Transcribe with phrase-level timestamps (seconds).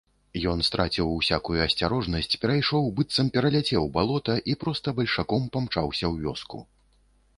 [0.51, 6.57] Ён страціў усякую асцярожнасць, перайшоў, быццам пераляцеў, балота і проста бальшаком памчаўся ў вёску.